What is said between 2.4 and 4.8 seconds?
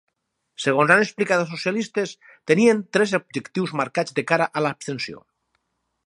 tenien tres objectius marcats de cara a